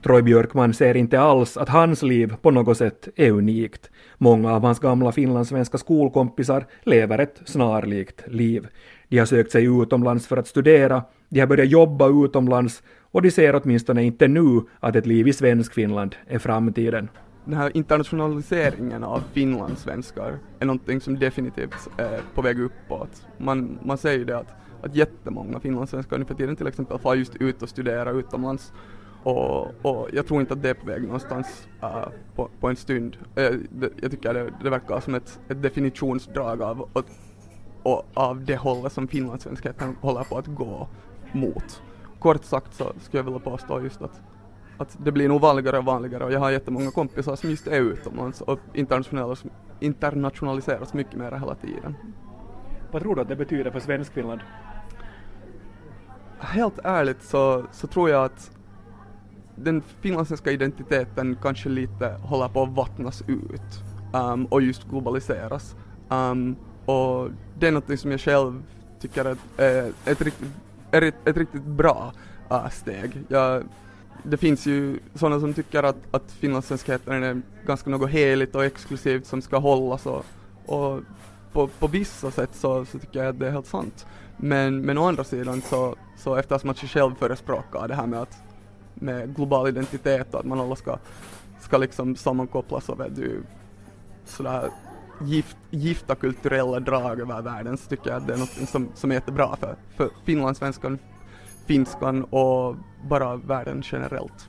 Troy 0.03 0.23
Björkman 0.23 0.75
ser 0.75 0.97
inte 0.97 1.21
alls 1.21 1.57
att 1.57 1.69
hans 1.69 2.03
liv 2.03 2.35
på 2.43 2.51
något 2.51 2.79
sätt 2.79 3.09
är 3.17 3.31
unikt. 3.31 3.91
Många 4.19 4.55
av 4.55 4.63
hans 4.63 4.79
gamla 4.79 5.13
finlandssvenska 5.13 5.79
skolkompisar 5.79 6.67
lever 6.83 7.19
ett 7.19 7.41
snarlikt 7.45 8.23
liv. 8.27 8.69
De 9.09 9.19
har 9.19 9.27
sökt 9.27 9.53
sig 9.53 9.65
utomlands 9.65 10.27
för 10.27 10.37
att 10.37 10.47
studera, 10.47 11.03
de 11.29 11.41
har 11.41 11.47
börjat 11.47 11.69
jobba 11.69 12.25
utomlands 12.25 12.83
och 13.13 13.23
de 13.23 13.31
ser 13.31 13.61
åtminstone 13.63 14.03
inte 14.03 14.29
nu 14.29 14.61
att 14.81 14.97
ett 14.97 15.07
liv 15.07 15.29
i 15.29 15.33
Svenskfinland 15.33 16.17
är 16.27 16.39
framtiden. 16.39 17.09
Den 17.45 17.55
här 17.55 17.77
internationaliseringen 17.77 19.05
av 19.05 19.23
finlandssvenskar 19.33 20.39
är 20.59 20.67
någonting 20.67 21.01
som 21.01 21.19
definitivt 21.19 21.89
är 21.97 22.21
på 22.35 22.43
väg 22.43 22.61
uppåt. 22.61 23.27
Man, 23.39 23.79
man 23.83 23.99
säger 23.99 24.25
det 24.25 24.39
att, 24.39 24.55
att 24.83 24.97
jättemånga 24.97 25.61
finlandssvenskar 25.61 26.19
nu 26.19 26.25
för 26.25 26.35
tiden 26.35 26.57
till 26.57 26.67
exempel 26.67 26.99
far 26.99 27.15
just 27.15 27.37
ut 27.37 27.63
och 27.63 27.69
studerar 27.69 28.19
utomlands 28.19 28.73
och, 29.23 29.67
och, 29.83 30.09
jag 30.13 30.27
tror 30.27 30.41
inte 30.41 30.55
att 30.55 30.63
det 30.63 30.71
är 30.71 30.75
på 30.75 30.87
väg 30.87 31.03
någonstans 31.03 31.69
uh, 31.83 32.09
på, 32.35 32.51
på, 32.61 32.69
en 32.69 32.77
stund. 32.77 33.17
Uh, 33.39 33.59
det, 33.71 33.91
jag 34.03 34.11
tycker 34.11 34.35
det, 34.35 34.53
det 34.63 34.71
verkar 34.71 35.01
som 35.01 35.15
ett, 35.15 35.41
ett 35.49 35.63
definitionsdrag 35.63 36.63
av, 36.63 36.89
och, 36.93 37.05
och 37.83 38.07
av 38.15 38.45
det 38.45 38.57
hållet 38.57 38.93
som 38.93 39.09
finlandssvenskheten 39.09 39.97
håller 40.01 40.25
på 40.25 40.39
att 40.39 40.47
gå 40.47 40.89
mot 41.33 41.83
kort 42.19 42.45
sagt 42.45 42.75
så 42.75 42.93
skulle 43.01 43.19
jag 43.19 43.25
vilja 43.25 43.39
påstå 43.39 43.81
just 43.81 44.03
att, 44.03 44.21
att 44.79 44.99
det 45.05 45.13
blir 45.13 45.29
nog 45.29 45.41
vanligare 45.41 45.79
och 45.79 45.85
vanligare 45.85 46.25
och 46.25 46.33
jag 46.33 46.41
har 46.41 46.51
jättemånga 46.51 46.91
kompisar 46.91 47.37
som 47.37 47.51
just 47.51 47.67
är 47.67 47.81
utomlands 47.81 48.41
och 48.41 48.59
internationaliseras 49.81 50.95
mycket 50.95 51.15
mer 51.15 51.33
hela 51.33 51.55
tiden. 51.55 51.97
Vad 52.91 53.03
tror 53.03 53.15
du 53.15 53.21
att 53.21 53.29
det 53.29 53.37
betyder 53.37 53.71
för 53.71 53.81
Svenskfinland? 53.81 54.41
Helt 56.39 56.79
ärligt 56.85 57.23
så, 57.23 57.65
så 57.73 57.87
tror 57.87 58.11
jag 58.11 58.25
att 58.25 58.51
den 59.55 59.83
finlandssvenska 60.01 60.51
identiteten 60.51 61.37
kanske 61.43 61.69
lite 61.69 62.09
håller 62.23 62.49
på 62.49 62.63
att 62.63 62.69
vattnas 62.69 63.23
ut 63.27 63.83
um, 64.13 64.47
och 64.47 64.63
just 64.63 64.89
globaliseras. 64.89 65.77
Um, 66.09 66.57
och 66.85 67.31
det 67.59 67.69
är 67.69 67.73
något 67.73 68.01
som 68.01 68.11
jag 68.11 68.21
själv 68.21 68.63
tycker 69.01 69.25
är 69.25 69.33
ett, 69.89 69.95
ett 70.05 70.23
riktigt 70.23 70.49
ett, 70.91 71.15
ett 71.25 71.37
riktigt 71.37 71.63
bra 71.63 72.13
uh, 72.53 72.69
steg. 72.69 73.25
Jag, 73.29 73.63
det 74.23 74.37
finns 74.37 74.67
ju 74.67 74.99
sådana 75.15 75.41
som 75.41 75.55
tycker 75.55 75.83
att, 75.83 75.97
att 76.11 76.33
finlandssvenskheten 76.33 77.23
är 77.23 77.43
ganska 77.67 77.91
något 77.91 78.11
heligt 78.11 78.55
och 78.55 78.65
exklusivt 78.65 79.27
som 79.27 79.43
ska 79.43 79.59
hållas 79.59 80.07
och, 80.07 80.25
och 80.67 81.01
på, 81.53 81.67
på 81.67 81.87
vissa 81.87 82.31
sätt 82.31 82.51
så, 82.53 82.85
så 82.85 82.99
tycker 82.99 83.19
jag 83.19 83.29
att 83.29 83.39
det 83.39 83.47
är 83.47 83.51
helt 83.51 83.67
sant. 83.67 84.07
Men, 84.37 84.81
men 84.81 84.99
å 84.99 85.09
andra 85.09 85.25
sidan 85.25 85.63
så, 85.63 85.97
så 86.17 86.35
eftersom 86.35 86.71
att 86.71 86.83
jag 86.83 86.91
själv 86.91 87.15
förespråkar 87.15 87.89
det 87.89 87.95
här 87.95 88.07
med, 88.07 88.23
att, 88.23 88.37
med 88.95 89.37
global 89.37 89.69
identitet 89.69 90.35
och 90.35 90.41
att 90.41 90.47
man 90.47 90.61
alla 90.61 90.77
ska, 90.77 90.99
ska 91.61 91.79
liksom 91.79 92.17
sammankopplas 92.17 92.89
och 92.89 93.01
vet 93.01 93.17
du, 93.17 93.43
sådär 94.25 94.71
gift, 95.25 95.57
gifta 95.71 96.15
kulturella 96.15 96.81
drag 96.81 97.21
över 97.21 97.43
världen 97.43 97.77
så 97.77 97.89
tycker 97.89 98.11
jag 98.11 98.17
att 98.17 98.27
det 98.27 98.33
är 98.33 98.39
något 98.39 98.69
som, 98.69 98.89
som 98.95 99.11
är 99.11 99.15
jättebra 99.15 99.57
för, 99.57 99.77
för 99.97 100.11
finlandssvenskan, 100.25 100.99
finskan 101.67 102.25
och 102.25 102.77
bara 103.09 103.37
världen 103.37 103.83
generellt. 103.85 104.49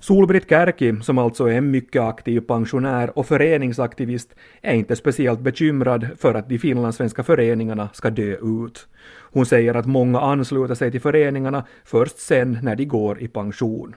Solbritt 0.00 0.48
Kärki, 0.48 1.00
som 1.02 1.18
alltså 1.18 1.44
är 1.46 1.54
en 1.54 1.70
mycket 1.70 2.02
aktiv 2.02 2.40
pensionär 2.40 3.18
och 3.18 3.26
föreningsaktivist, 3.26 4.34
är 4.62 4.74
inte 4.74 4.96
speciellt 4.96 5.40
bekymrad 5.40 6.08
för 6.18 6.34
att 6.34 6.48
de 6.48 6.58
finlandssvenska 6.58 7.22
föreningarna 7.22 7.88
ska 7.92 8.10
dö 8.10 8.36
ut. 8.42 8.88
Hon 9.32 9.46
säger 9.46 9.74
att 9.74 9.86
många 9.86 10.20
ansluter 10.20 10.74
sig 10.74 10.90
till 10.90 11.00
föreningarna 11.00 11.64
först 11.84 12.18
sen 12.18 12.58
när 12.62 12.76
de 12.76 12.84
går 12.84 13.22
i 13.22 13.28
pension. 13.28 13.96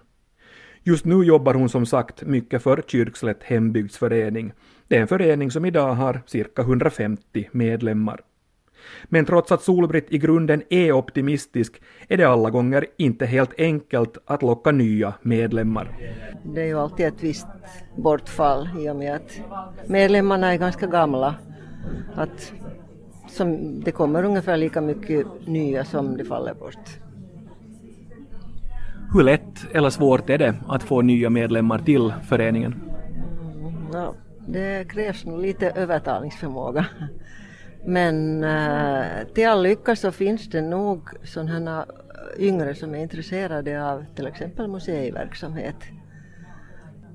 Just 0.84 1.06
nu 1.06 1.24
jobbar 1.24 1.54
hon 1.54 1.70
som 1.70 1.86
sagt 1.86 2.24
mycket 2.24 2.64
för 2.64 2.84
Kyrkslätt 2.88 3.44
hembygdsförening. 3.44 4.54
Det 4.92 4.98
är 4.98 5.02
en 5.02 5.08
förening 5.08 5.52
som 5.52 5.66
idag 5.66 5.94
har 5.94 6.22
cirka 6.26 6.62
150 6.62 7.50
medlemmar. 7.52 8.22
Men 9.04 9.26
trots 9.26 9.52
att 9.52 9.62
Solbritt 9.62 10.06
i 10.10 10.18
grunden 10.18 10.64
är 10.70 10.92
optimistisk 10.92 11.82
är 12.08 12.18
det 12.18 12.24
alla 12.24 12.50
gånger 12.50 12.86
inte 12.98 13.26
helt 13.26 13.60
enkelt 13.60 14.18
att 14.26 14.42
locka 14.42 14.72
nya 14.72 15.14
medlemmar. 15.22 15.92
Det 16.44 16.62
är 16.62 16.66
ju 16.66 16.80
alltid 16.80 17.06
ett 17.06 17.24
visst 17.24 17.48
bortfall 17.96 18.70
i 18.80 18.90
och 18.90 18.96
med 18.96 19.16
att 19.16 19.40
medlemmarna 19.88 20.54
är 20.54 20.58
ganska 20.58 20.88
gamla. 20.88 21.36
Att 22.16 22.54
som, 23.30 23.80
det 23.84 23.92
kommer 23.92 24.24
ungefär 24.24 24.58
lika 24.58 24.82
mycket 24.82 25.28
nya 25.46 25.86
som 25.86 26.18
det 26.18 26.26
faller 26.26 26.54
bort. 26.54 26.90
Hur 29.14 29.24
lätt 29.24 29.66
eller 29.74 29.90
svårt 29.90 30.30
är 30.30 30.38
det 30.38 30.56
att 30.68 30.84
få 30.84 31.02
nya 31.02 31.30
medlemmar 31.30 31.80
till 31.80 32.14
föreningen? 32.28 32.76
Mm, 33.62 33.74
ja, 33.94 34.14
det 34.48 34.90
krävs 34.90 35.26
nog 35.26 35.40
lite 35.40 35.70
övertalningsförmåga. 35.70 36.86
Men 37.86 38.44
äh, 38.44 39.28
till 39.34 39.48
all 39.48 39.64
lycka 39.64 39.96
så 39.96 40.12
finns 40.12 40.50
det 40.50 40.62
nog 40.62 41.10
sådana 41.24 41.86
yngre 42.38 42.76
som 42.76 42.96
är 42.96 43.00
intresserade 43.00 43.86
av 43.86 44.06
till 44.16 44.28
exempel 44.28 44.68
museiverksamhet. 44.68 45.76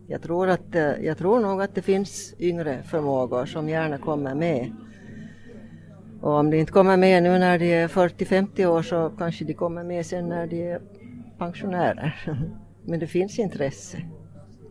Jag 0.09 0.23
tror, 0.23 0.49
att, 0.49 0.75
eh, 0.75 0.83
jag 0.83 1.19
tror 1.19 1.41
nog 1.41 1.63
att 1.63 1.75
det 1.75 1.83
finns 1.83 2.35
yngre 2.39 2.83
förmågor 2.83 3.47
som 3.47 3.69
gärna 3.69 3.99
kommer 3.99 4.35
med. 4.35 4.73
Och 6.21 6.33
om 6.33 6.51
de 6.51 6.57
inte 6.57 6.73
kommer 6.73 6.97
med 6.97 7.23
nu 7.23 7.39
när 7.39 7.59
de 7.59 7.73
är 7.73 7.89
40-50 7.89 8.67
år 8.67 8.83
så 8.83 9.13
kanske 9.19 9.45
de 9.45 9.55
kommer 9.55 9.85
med 9.85 10.07
sen 10.07 10.29
när 10.29 10.47
de 10.47 10.71
är 10.73 10.81
pensionärer. 11.39 12.27
Men 12.85 13.01
det 13.01 13.07
finns 13.07 13.39
intresse. 13.39 13.99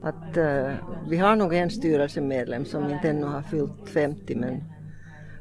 Att, 0.05 0.37
uh, 0.37 0.73
vi 1.09 1.17
har 1.17 1.35
nog 1.35 1.53
en 1.53 1.69
styrelsemedlem 1.69 2.65
som 2.65 2.89
inte 2.89 3.09
ännu 3.09 3.25
har 3.25 3.41
fyllt 3.41 3.89
50 3.89 4.35
men 4.35 4.63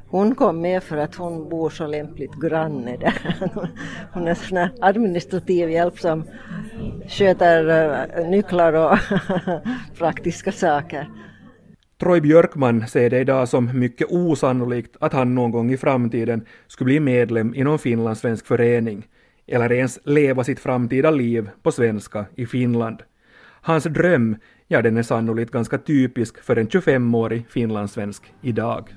hon 0.07 0.35
kom 0.35 0.61
med 0.61 0.83
för 0.83 0.97
att 0.97 1.15
hon 1.15 1.49
bor 1.49 1.69
så 1.69 1.87
lämpligt 1.87 2.33
granne 2.41 2.97
där. 2.97 3.13
Hon 4.13 4.27
är 4.27 4.33
sån 4.33 4.67
administrativ 4.81 5.69
hjälp 5.69 5.99
som 5.99 6.23
sköter 7.07 7.69
uh, 7.69 8.29
nycklar 8.29 8.73
och 8.73 8.97
praktiska 9.97 10.51
saker. 10.51 11.09
Troy 11.99 12.21
Björkman 12.21 12.87
ser 12.87 13.09
det 13.09 13.19
idag 13.19 13.49
som 13.49 13.79
mycket 13.79 14.07
osannolikt 14.11 14.95
att 14.99 15.13
han 15.13 15.35
någon 15.35 15.51
gång 15.51 15.71
i 15.71 15.77
framtiden 15.77 16.45
skulle 16.67 16.85
bli 16.85 16.99
medlem 16.99 17.55
i 17.55 17.63
någon 17.63 17.79
finlandssvensk 17.79 18.45
förening 18.45 19.07
eller 19.47 19.71
ens 19.71 19.99
leva 20.03 20.43
sitt 20.43 20.59
framtida 20.59 21.11
liv 21.11 21.49
på 21.63 21.71
svenska 21.71 22.25
i 22.35 22.45
Finland. 22.45 23.03
Hans 23.61 23.83
dröm, 23.83 24.35
ja 24.67 24.81
den 24.81 24.97
är 24.97 25.03
sannolikt 25.03 25.51
ganska 25.51 25.77
typisk 25.77 26.43
för 26.43 26.55
en 26.55 26.67
25-årig 26.67 27.47
finlandssvensk 27.49 28.33
idag. 28.41 28.95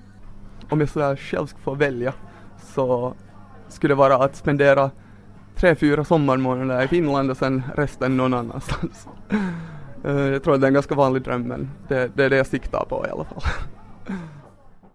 Om 0.71 0.81
jag 0.81 0.89
sådär 0.89 1.17
själv 1.17 1.47
skulle 1.47 1.63
få 1.63 1.75
välja 1.75 2.15
så 2.75 3.15
skulle 3.69 3.91
det 3.95 3.99
vara 3.99 4.17
att 4.17 4.37
spendera 4.37 4.91
tre, 5.57 5.75
fyra 5.75 6.05
sommarmånader 6.05 6.85
i 6.85 6.89
Finland 6.89 7.31
och 7.31 7.37
sen 7.37 7.63
resten 7.77 8.17
någon 8.17 8.35
annanstans. 8.35 9.09
Eh, 10.05 10.17
jag 10.17 10.43
tror 10.43 10.55
att 10.55 10.61
det 10.61 10.65
är 10.65 10.69
en 10.69 10.75
ganska 10.75 10.95
vanlig 10.95 11.23
dröm 11.23 11.43
men 11.43 11.71
det, 11.89 12.11
det 12.15 12.25
är 12.25 12.31
det 12.31 12.37
jag 12.37 12.47
siktar 12.47 12.85
på 12.89 13.07
i 13.07 13.11
alla 13.11 13.25
fall. 13.25 13.43